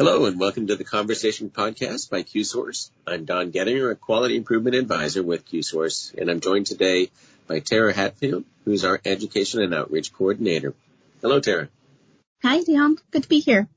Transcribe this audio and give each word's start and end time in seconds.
Hello 0.00 0.24
and 0.24 0.40
welcome 0.40 0.66
to 0.68 0.76
the 0.76 0.82
Conversation 0.82 1.50
Podcast 1.50 2.08
by 2.08 2.22
QSource. 2.22 2.88
I'm 3.06 3.26
Don 3.26 3.52
Gettinger, 3.52 3.92
a 3.92 3.94
Quality 3.94 4.34
Improvement 4.34 4.74
Advisor 4.74 5.22
with 5.22 5.46
QSource, 5.46 6.16
and 6.16 6.30
I'm 6.30 6.40
joined 6.40 6.68
today 6.68 7.10
by 7.46 7.60
Tara 7.60 7.92
Hatfield, 7.92 8.46
who's 8.64 8.86
our 8.86 8.98
Education 9.04 9.60
and 9.60 9.74
Outreach 9.74 10.10
Coordinator. 10.14 10.72
Hello, 11.20 11.38
Tara. 11.38 11.68
Hi, 12.42 12.62
Don. 12.62 12.96
Good 13.10 13.24
to 13.24 13.28
be 13.28 13.40
here. 13.40 13.68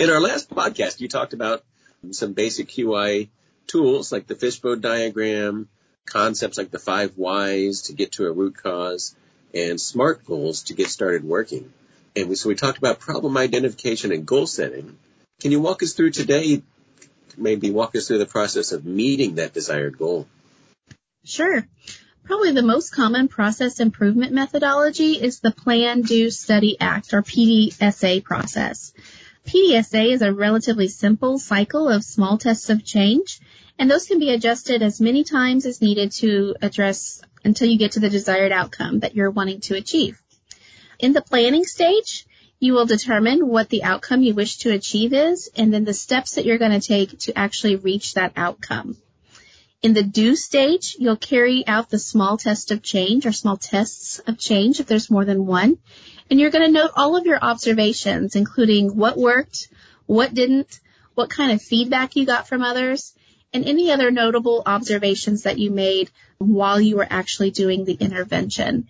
In 0.00 0.10
our 0.10 0.20
last 0.20 0.50
podcast, 0.50 0.98
you 0.98 1.06
talked 1.06 1.34
about 1.34 1.62
some 2.10 2.32
basic 2.32 2.66
QI 2.66 3.28
tools 3.68 4.10
like 4.10 4.26
the 4.26 4.34
fishbone 4.34 4.80
diagram, 4.80 5.68
concepts 6.04 6.58
like 6.58 6.72
the 6.72 6.80
five 6.80 7.12
whys 7.16 7.82
to 7.82 7.92
get 7.92 8.10
to 8.14 8.26
a 8.26 8.32
root 8.32 8.56
cause, 8.56 9.14
and 9.54 9.80
SMART 9.80 10.26
goals 10.26 10.64
to 10.64 10.74
get 10.74 10.88
started 10.88 11.22
working. 11.22 11.72
And 12.16 12.28
we, 12.28 12.34
so 12.34 12.48
we 12.48 12.56
talked 12.56 12.78
about 12.78 12.98
problem 12.98 13.36
identification 13.36 14.10
and 14.10 14.26
goal 14.26 14.48
setting. 14.48 14.98
Can 15.44 15.52
you 15.52 15.60
walk 15.60 15.82
us 15.82 15.92
through 15.92 16.12
today, 16.12 16.62
maybe 17.36 17.70
walk 17.70 17.94
us 17.94 18.08
through 18.08 18.16
the 18.16 18.24
process 18.24 18.72
of 18.72 18.86
meeting 18.86 19.34
that 19.34 19.52
desired 19.52 19.98
goal? 19.98 20.26
Sure. 21.22 21.68
Probably 22.24 22.52
the 22.52 22.62
most 22.62 22.94
common 22.94 23.28
process 23.28 23.78
improvement 23.78 24.32
methodology 24.32 25.22
is 25.22 25.40
the 25.40 25.50
Plan, 25.50 26.00
Do, 26.00 26.30
Study, 26.30 26.78
Act, 26.80 27.12
or 27.12 27.20
PDSA 27.20 28.24
process. 28.24 28.94
PDSA 29.46 30.12
is 30.12 30.22
a 30.22 30.32
relatively 30.32 30.88
simple 30.88 31.38
cycle 31.38 31.90
of 31.90 32.04
small 32.04 32.38
tests 32.38 32.70
of 32.70 32.82
change, 32.82 33.38
and 33.78 33.90
those 33.90 34.06
can 34.06 34.18
be 34.18 34.30
adjusted 34.30 34.80
as 34.80 34.98
many 34.98 35.24
times 35.24 35.66
as 35.66 35.82
needed 35.82 36.12
to 36.12 36.56
address 36.62 37.20
until 37.44 37.68
you 37.68 37.76
get 37.76 37.92
to 37.92 38.00
the 38.00 38.08
desired 38.08 38.50
outcome 38.50 39.00
that 39.00 39.14
you're 39.14 39.30
wanting 39.30 39.60
to 39.60 39.74
achieve. 39.74 40.18
In 40.98 41.12
the 41.12 41.20
planning 41.20 41.64
stage, 41.64 42.24
you 42.64 42.72
will 42.72 42.86
determine 42.86 43.46
what 43.46 43.68
the 43.68 43.84
outcome 43.84 44.22
you 44.22 44.34
wish 44.34 44.56
to 44.56 44.72
achieve 44.72 45.12
is 45.12 45.50
and 45.54 45.72
then 45.72 45.84
the 45.84 45.92
steps 45.92 46.36
that 46.36 46.46
you're 46.46 46.56
going 46.56 46.80
to 46.80 46.88
take 46.88 47.18
to 47.18 47.38
actually 47.38 47.76
reach 47.76 48.14
that 48.14 48.32
outcome. 48.36 48.96
In 49.82 49.92
the 49.92 50.02
do 50.02 50.34
stage, 50.34 50.96
you'll 50.98 51.18
carry 51.18 51.66
out 51.66 51.90
the 51.90 51.98
small 51.98 52.38
test 52.38 52.70
of 52.70 52.82
change 52.82 53.26
or 53.26 53.32
small 53.32 53.58
tests 53.58 54.18
of 54.20 54.38
change 54.38 54.80
if 54.80 54.86
there's 54.86 55.10
more 55.10 55.26
than 55.26 55.44
one. 55.44 55.76
And 56.30 56.40
you're 56.40 56.50
going 56.50 56.64
to 56.64 56.72
note 56.72 56.92
all 56.96 57.18
of 57.18 57.26
your 57.26 57.38
observations, 57.38 58.34
including 58.34 58.96
what 58.96 59.18
worked, 59.18 59.68
what 60.06 60.32
didn't, 60.32 60.80
what 61.14 61.28
kind 61.28 61.52
of 61.52 61.60
feedback 61.60 62.16
you 62.16 62.24
got 62.24 62.48
from 62.48 62.62
others, 62.62 63.12
and 63.52 63.66
any 63.66 63.92
other 63.92 64.10
notable 64.10 64.62
observations 64.64 65.42
that 65.42 65.58
you 65.58 65.70
made 65.70 66.10
while 66.38 66.80
you 66.80 66.96
were 66.96 67.06
actually 67.10 67.50
doing 67.50 67.84
the 67.84 67.92
intervention. 67.92 68.88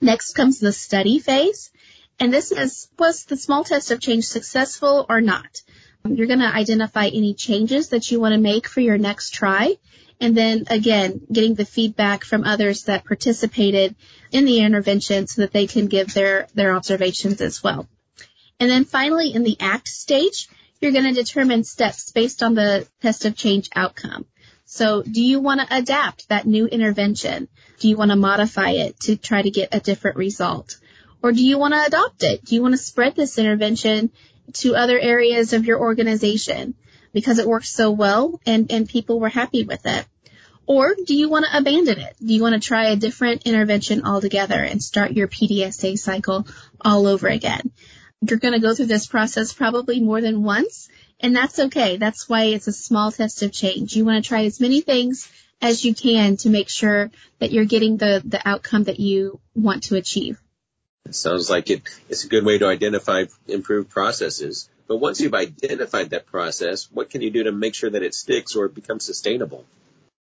Next 0.00 0.32
comes 0.32 0.60
the 0.60 0.72
study 0.72 1.18
phase. 1.18 1.70
And 2.18 2.32
this 2.32 2.52
is, 2.52 2.88
was 2.98 3.24
the 3.24 3.36
small 3.36 3.64
test 3.64 3.90
of 3.90 4.00
change 4.00 4.24
successful 4.24 5.06
or 5.08 5.20
not? 5.20 5.62
Um, 6.04 6.14
you're 6.14 6.26
going 6.26 6.38
to 6.38 6.54
identify 6.54 7.06
any 7.06 7.34
changes 7.34 7.88
that 7.88 8.10
you 8.10 8.20
want 8.20 8.34
to 8.34 8.40
make 8.40 8.66
for 8.66 8.80
your 8.80 8.98
next 8.98 9.30
try. 9.34 9.76
And 10.20 10.36
then 10.36 10.64
again, 10.68 11.20
getting 11.32 11.54
the 11.54 11.64
feedback 11.64 12.24
from 12.24 12.44
others 12.44 12.84
that 12.84 13.04
participated 13.04 13.96
in 14.30 14.44
the 14.44 14.60
intervention 14.60 15.26
so 15.26 15.42
that 15.42 15.52
they 15.52 15.66
can 15.66 15.86
give 15.86 16.14
their, 16.14 16.46
their 16.54 16.74
observations 16.74 17.40
as 17.40 17.62
well. 17.62 17.88
And 18.60 18.70
then 18.70 18.84
finally, 18.84 19.34
in 19.34 19.42
the 19.42 19.56
ACT 19.58 19.88
stage, 19.88 20.48
you're 20.80 20.92
going 20.92 21.12
to 21.12 21.12
determine 21.12 21.64
steps 21.64 22.12
based 22.12 22.42
on 22.42 22.54
the 22.54 22.86
test 23.00 23.24
of 23.24 23.36
change 23.36 23.68
outcome. 23.74 24.26
So 24.64 25.02
do 25.02 25.22
you 25.22 25.40
want 25.40 25.60
to 25.60 25.76
adapt 25.76 26.28
that 26.28 26.46
new 26.46 26.66
intervention? 26.66 27.48
Do 27.80 27.88
you 27.88 27.96
want 27.96 28.10
to 28.10 28.16
modify 28.16 28.70
it 28.70 28.98
to 29.00 29.16
try 29.16 29.42
to 29.42 29.50
get 29.50 29.74
a 29.74 29.80
different 29.80 30.16
result? 30.16 30.78
Or 31.22 31.32
do 31.32 31.44
you 31.44 31.58
want 31.58 31.74
to 31.74 31.84
adopt 31.84 32.22
it? 32.24 32.44
Do 32.44 32.54
you 32.54 32.62
want 32.62 32.74
to 32.74 32.78
spread 32.78 33.14
this 33.14 33.38
intervention 33.38 34.10
to 34.54 34.74
other 34.74 34.98
areas 34.98 35.52
of 35.52 35.64
your 35.64 35.80
organization 35.80 36.74
because 37.12 37.38
it 37.38 37.46
works 37.46 37.68
so 37.68 37.90
well 37.90 38.40
and, 38.44 38.70
and 38.72 38.88
people 38.88 39.20
were 39.20 39.28
happy 39.28 39.64
with 39.64 39.86
it? 39.86 40.04
Or 40.66 40.94
do 40.94 41.14
you 41.14 41.28
want 41.28 41.44
to 41.44 41.56
abandon 41.56 41.98
it? 41.98 42.16
Do 42.18 42.32
you 42.32 42.42
want 42.42 42.60
to 42.60 42.66
try 42.66 42.86
a 42.86 42.96
different 42.96 43.42
intervention 43.44 44.04
altogether 44.04 44.62
and 44.62 44.82
start 44.82 45.12
your 45.12 45.28
PDSA 45.28 45.98
cycle 45.98 46.46
all 46.80 47.06
over 47.06 47.28
again? 47.28 47.70
You're 48.20 48.38
going 48.38 48.54
to 48.54 48.60
go 48.60 48.74
through 48.74 48.86
this 48.86 49.06
process 49.06 49.52
probably 49.52 50.00
more 50.00 50.20
than 50.20 50.44
once, 50.44 50.88
and 51.18 51.34
that's 51.34 51.58
okay. 51.58 51.96
That's 51.96 52.28
why 52.28 52.44
it's 52.44 52.68
a 52.68 52.72
small 52.72 53.10
test 53.10 53.42
of 53.42 53.52
change. 53.52 53.96
You 53.96 54.04
want 54.04 54.22
to 54.22 54.28
try 54.28 54.44
as 54.44 54.60
many 54.60 54.80
things 54.80 55.28
as 55.60 55.84
you 55.84 55.94
can 55.94 56.36
to 56.38 56.50
make 56.50 56.68
sure 56.68 57.10
that 57.40 57.52
you're 57.52 57.64
getting 57.64 57.96
the, 57.96 58.22
the 58.24 58.40
outcome 58.48 58.84
that 58.84 59.00
you 59.00 59.40
want 59.54 59.84
to 59.84 59.96
achieve. 59.96 60.41
It 61.06 61.14
sounds 61.14 61.50
like 61.50 61.68
it, 61.70 61.82
it's 62.08 62.24
a 62.24 62.28
good 62.28 62.44
way 62.44 62.58
to 62.58 62.66
identify 62.66 63.24
improved 63.48 63.90
processes. 63.90 64.68
But 64.86 64.96
once 64.96 65.20
you've 65.20 65.34
identified 65.34 66.10
that 66.10 66.26
process, 66.26 66.88
what 66.92 67.10
can 67.10 67.22
you 67.22 67.30
do 67.30 67.44
to 67.44 67.52
make 67.52 67.74
sure 67.74 67.90
that 67.90 68.02
it 68.02 68.14
sticks 68.14 68.56
or 68.56 68.68
becomes 68.68 69.04
sustainable? 69.04 69.64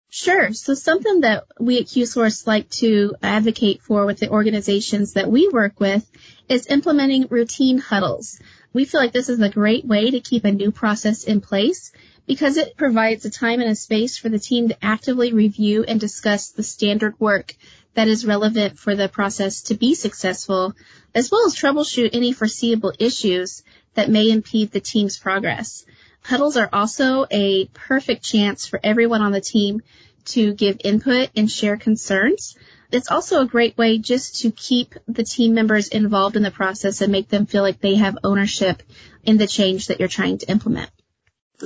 Sure. 0.09 0.53
So 0.53 0.73
something 0.73 1.21
that 1.21 1.45
we 1.59 1.79
at 1.79 1.85
QSource 1.87 2.47
like 2.47 2.69
to 2.81 3.15
advocate 3.21 3.81
for 3.81 4.05
with 4.05 4.19
the 4.19 4.29
organizations 4.29 5.13
that 5.13 5.29
we 5.29 5.49
work 5.49 5.79
with 5.79 6.09
is 6.47 6.67
implementing 6.67 7.27
routine 7.29 7.77
huddles. 7.77 8.39
We 8.71 8.85
feel 8.85 9.01
like 9.01 9.11
this 9.11 9.29
is 9.29 9.41
a 9.41 9.49
great 9.49 9.85
way 9.85 10.11
to 10.11 10.21
keep 10.21 10.45
a 10.45 10.51
new 10.51 10.71
process 10.71 11.23
in 11.23 11.41
place 11.41 11.91
because 12.25 12.57
it 12.57 12.77
provides 12.77 13.25
a 13.25 13.29
time 13.29 13.59
and 13.59 13.69
a 13.69 13.75
space 13.75 14.17
for 14.17 14.29
the 14.29 14.39
team 14.39 14.69
to 14.69 14.85
actively 14.85 15.33
review 15.33 15.83
and 15.83 15.99
discuss 15.99 16.51
the 16.51 16.63
standard 16.63 17.19
work 17.19 17.55
that 17.97 18.07
is 18.07 18.27
relevant 18.27 18.77
for 18.77 18.95
the 18.95 19.09
process 19.09 19.63
to 19.63 19.73
be 19.73 19.95
successful, 19.95 20.75
as 21.15 21.31
well 21.31 21.47
as 21.47 21.55
troubleshoot 21.55 22.11
any 22.13 22.31
foreseeable 22.31 22.93
issues 22.99 23.63
that 23.95 24.07
may 24.07 24.29
impede 24.29 24.71
the 24.71 24.79
team's 24.79 25.17
progress. 25.17 25.83
Huddles 26.21 26.57
are 26.57 26.69
also 26.71 27.25
a 27.31 27.65
perfect 27.73 28.23
chance 28.23 28.67
for 28.67 28.79
everyone 28.83 29.23
on 29.23 29.31
the 29.31 29.41
team 29.41 29.81
to 30.25 30.53
give 30.53 30.77
input 30.83 31.31
and 31.35 31.49
share 31.49 31.75
concerns. 31.75 32.55
It's 32.91 33.09
also 33.09 33.41
a 33.41 33.47
great 33.47 33.75
way 33.79 33.97
just 33.97 34.41
to 34.41 34.51
keep 34.51 34.93
the 35.07 35.23
team 35.23 35.55
members 35.55 35.87
involved 35.87 36.35
in 36.35 36.43
the 36.43 36.51
process 36.51 37.01
and 37.01 37.11
make 37.11 37.29
them 37.29 37.47
feel 37.47 37.63
like 37.63 37.81
they 37.81 37.95
have 37.95 38.19
ownership 38.23 38.83
in 39.23 39.37
the 39.37 39.47
change 39.47 39.87
that 39.87 39.97
you're 39.97 40.07
trying 40.07 40.37
to 40.37 40.51
implement. 40.51 40.91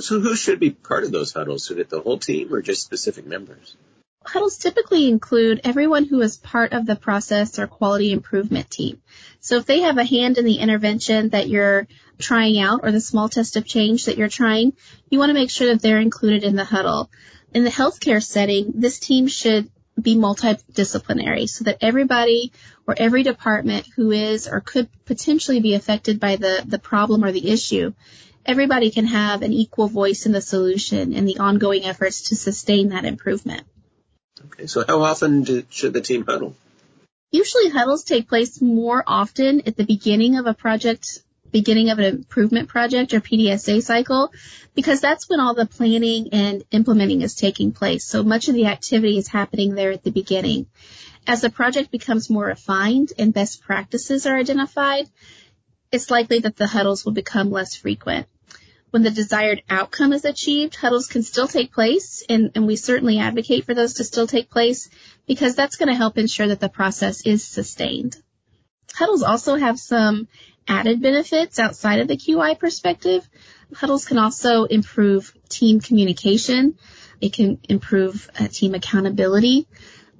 So 0.00 0.18
who 0.18 0.34
should 0.34 0.60
be 0.60 0.70
part 0.70 1.04
of 1.04 1.12
those 1.12 1.34
huddles? 1.34 1.66
Should 1.66 1.78
it 1.78 1.90
the 1.90 2.00
whole 2.00 2.18
team 2.18 2.54
or 2.54 2.62
just 2.62 2.86
specific 2.86 3.26
members? 3.26 3.76
Huddles 4.24 4.56
typically 4.56 5.08
include 5.08 5.60
everyone 5.64 6.04
who 6.04 6.20
is 6.20 6.36
part 6.36 6.72
of 6.72 6.86
the 6.86 6.96
process 6.96 7.58
or 7.58 7.66
quality 7.66 8.12
improvement 8.12 8.70
team. 8.70 9.00
So 9.40 9.56
if 9.56 9.66
they 9.66 9.80
have 9.80 9.98
a 9.98 10.04
hand 10.04 10.38
in 10.38 10.44
the 10.44 10.58
intervention 10.58 11.30
that 11.30 11.48
you're 11.48 11.88
trying 12.18 12.58
out 12.58 12.80
or 12.82 12.92
the 12.92 13.00
small 13.00 13.28
test 13.28 13.56
of 13.56 13.66
change 13.66 14.04
that 14.06 14.16
you're 14.16 14.28
trying, 14.28 14.74
you 15.10 15.18
want 15.18 15.30
to 15.30 15.34
make 15.34 15.50
sure 15.50 15.68
that 15.68 15.82
they're 15.82 16.00
included 16.00 16.44
in 16.44 16.56
the 16.56 16.64
huddle. 16.64 17.10
In 17.52 17.64
the 17.64 17.70
healthcare 17.70 18.22
setting, 18.22 18.72
this 18.76 18.98
team 18.98 19.26
should 19.26 19.70
be 20.00 20.16
multidisciplinary 20.16 21.48
so 21.48 21.64
that 21.64 21.78
everybody 21.80 22.52
or 22.86 22.94
every 22.96 23.22
department 23.22 23.86
who 23.96 24.10
is 24.10 24.48
or 24.48 24.60
could 24.60 24.88
potentially 25.04 25.60
be 25.60 25.74
affected 25.74 26.18
by 26.18 26.36
the, 26.36 26.64
the 26.66 26.78
problem 26.78 27.24
or 27.24 27.32
the 27.32 27.50
issue, 27.50 27.92
everybody 28.46 28.90
can 28.90 29.06
have 29.06 29.42
an 29.42 29.52
equal 29.52 29.88
voice 29.88 30.26
in 30.26 30.32
the 30.32 30.40
solution 30.40 31.12
and 31.12 31.28
the 31.28 31.38
ongoing 31.38 31.84
efforts 31.84 32.22
to 32.28 32.36
sustain 32.36 32.88
that 32.88 33.04
improvement. 33.04 33.64
Okay, 34.46 34.66
so 34.66 34.84
how 34.86 35.02
often 35.02 35.42
do, 35.42 35.64
should 35.70 35.92
the 35.92 36.00
team 36.00 36.24
huddle? 36.24 36.54
Usually 37.30 37.70
huddles 37.70 38.04
take 38.04 38.28
place 38.28 38.60
more 38.60 39.02
often 39.06 39.62
at 39.66 39.76
the 39.76 39.84
beginning 39.84 40.36
of 40.36 40.46
a 40.46 40.54
project, 40.54 41.22
beginning 41.50 41.90
of 41.90 41.98
an 41.98 42.04
improvement 42.04 42.68
project 42.68 43.14
or 43.14 43.20
PDSA 43.20 43.82
cycle, 43.82 44.32
because 44.74 45.00
that's 45.00 45.28
when 45.28 45.40
all 45.40 45.54
the 45.54 45.66
planning 45.66 46.28
and 46.32 46.64
implementing 46.70 47.22
is 47.22 47.34
taking 47.34 47.72
place. 47.72 48.04
So 48.04 48.22
much 48.22 48.48
of 48.48 48.54
the 48.54 48.66
activity 48.66 49.16
is 49.16 49.28
happening 49.28 49.74
there 49.74 49.92
at 49.92 50.02
the 50.02 50.10
beginning. 50.10 50.66
As 51.26 51.40
the 51.40 51.50
project 51.50 51.90
becomes 51.90 52.28
more 52.28 52.46
refined 52.46 53.12
and 53.18 53.32
best 53.32 53.62
practices 53.62 54.26
are 54.26 54.36
identified, 54.36 55.08
it's 55.90 56.10
likely 56.10 56.40
that 56.40 56.56
the 56.56 56.66
huddles 56.66 57.04
will 57.04 57.12
become 57.12 57.50
less 57.50 57.76
frequent 57.76 58.26
when 58.92 59.02
the 59.02 59.10
desired 59.10 59.62
outcome 59.70 60.12
is 60.12 60.26
achieved, 60.26 60.76
huddles 60.76 61.06
can 61.06 61.22
still 61.22 61.48
take 61.48 61.72
place, 61.72 62.22
and, 62.28 62.52
and 62.54 62.66
we 62.66 62.76
certainly 62.76 63.18
advocate 63.18 63.64
for 63.64 63.72
those 63.72 63.94
to 63.94 64.04
still 64.04 64.26
take 64.26 64.50
place 64.50 64.90
because 65.26 65.54
that's 65.54 65.76
going 65.76 65.88
to 65.88 65.94
help 65.94 66.18
ensure 66.18 66.48
that 66.48 66.60
the 66.60 66.68
process 66.68 67.22
is 67.22 67.42
sustained. 67.42 68.18
Huddles 68.92 69.22
also 69.22 69.56
have 69.56 69.80
some 69.80 70.28
added 70.68 71.00
benefits 71.00 71.58
outside 71.58 72.00
of 72.00 72.08
the 72.08 72.18
QI 72.18 72.58
perspective. 72.58 73.26
Huddles 73.74 74.04
can 74.04 74.18
also 74.18 74.64
improve 74.64 75.34
team 75.48 75.80
communication. 75.80 76.76
It 77.18 77.32
can 77.32 77.60
improve 77.70 78.28
uh, 78.38 78.48
team 78.48 78.74
accountability, 78.74 79.68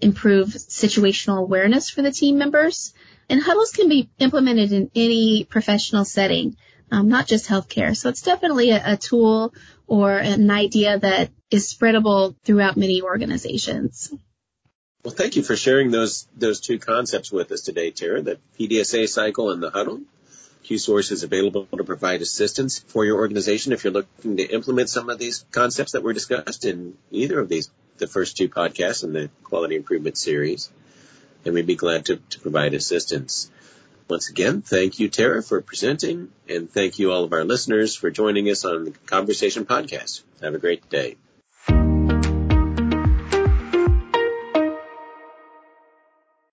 improve 0.00 0.48
situational 0.48 1.40
awareness 1.40 1.90
for 1.90 2.00
the 2.00 2.10
team 2.10 2.38
members. 2.38 2.94
And 3.28 3.38
huddles 3.38 3.72
can 3.72 3.90
be 3.90 4.08
implemented 4.18 4.72
in 4.72 4.90
any 4.94 5.44
professional 5.44 6.06
setting 6.06 6.56
um, 6.92 7.08
not 7.08 7.26
just 7.26 7.48
healthcare. 7.48 7.96
So 7.96 8.10
it's 8.10 8.22
definitely 8.22 8.70
a, 8.70 8.92
a 8.92 8.96
tool 8.96 9.54
or 9.86 10.16
an 10.16 10.50
idea 10.50 10.98
that 10.98 11.30
is 11.50 11.72
spreadable 11.74 12.36
throughout 12.44 12.76
many 12.76 13.02
organizations. 13.02 14.12
Well, 15.02 15.14
thank 15.14 15.34
you 15.34 15.42
for 15.42 15.56
sharing 15.56 15.90
those 15.90 16.28
those 16.36 16.60
two 16.60 16.78
concepts 16.78 17.32
with 17.32 17.50
us 17.50 17.62
today, 17.62 17.90
Tara, 17.90 18.22
the 18.22 18.38
PDSA 18.58 19.08
cycle 19.08 19.50
and 19.50 19.60
the 19.60 19.70
huddle. 19.70 20.02
QSource 20.64 21.10
is 21.10 21.24
available 21.24 21.66
to 21.76 21.82
provide 21.82 22.22
assistance 22.22 22.78
for 22.78 23.04
your 23.04 23.16
organization 23.16 23.72
if 23.72 23.82
you're 23.82 23.92
looking 23.92 24.36
to 24.36 24.44
implement 24.44 24.88
some 24.88 25.10
of 25.10 25.18
these 25.18 25.44
concepts 25.50 25.92
that 25.92 26.04
were 26.04 26.12
discussed 26.12 26.64
in 26.64 26.96
either 27.10 27.40
of 27.40 27.48
these, 27.48 27.68
the 27.98 28.06
first 28.06 28.36
two 28.36 28.48
podcasts 28.48 29.02
in 29.02 29.12
the 29.12 29.28
quality 29.42 29.74
improvement 29.74 30.16
series. 30.16 30.70
And 31.44 31.54
we'd 31.54 31.66
be 31.66 31.74
glad 31.74 32.04
to, 32.04 32.16
to 32.16 32.38
provide 32.38 32.74
assistance. 32.74 33.50
Once 34.08 34.28
again, 34.28 34.62
thank 34.62 34.99
you, 34.99 35.08
Tara, 35.08 35.43
for 35.43 35.60
presenting, 35.62 36.31
and 36.49 36.70
thank 36.70 36.99
you 36.99 37.12
all 37.12 37.25
of 37.25 37.32
our 37.32 37.44
listeners 37.44 37.94
for 37.94 38.10
joining 38.10 38.50
us 38.50 38.64
on 38.64 38.84
the 38.84 38.90
Conversation 39.06 39.64
Podcast. 39.64 40.22
Have 40.43 40.54
a 40.54 40.58
great 40.58 40.88
day. 40.90 41.16